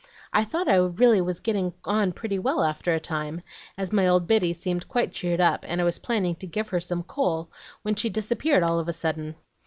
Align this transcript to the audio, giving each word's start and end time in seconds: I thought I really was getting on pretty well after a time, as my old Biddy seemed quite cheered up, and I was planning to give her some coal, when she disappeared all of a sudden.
I 0.33 0.45
thought 0.45 0.67
I 0.67 0.77
really 0.77 1.21
was 1.21 1.39
getting 1.39 1.73
on 1.85 2.11
pretty 2.13 2.39
well 2.39 2.63
after 2.63 2.91
a 2.91 2.99
time, 2.99 3.41
as 3.77 3.93
my 3.93 4.07
old 4.07 4.25
Biddy 4.25 4.51
seemed 4.51 4.87
quite 4.87 5.11
cheered 5.13 5.39
up, 5.39 5.63
and 5.67 5.79
I 5.79 5.83
was 5.83 5.99
planning 5.99 6.33
to 6.37 6.47
give 6.47 6.69
her 6.69 6.79
some 6.79 7.03
coal, 7.03 7.51
when 7.83 7.93
she 7.93 8.09
disappeared 8.09 8.63
all 8.63 8.79
of 8.79 8.89
a 8.89 8.93
sudden. 8.93 9.35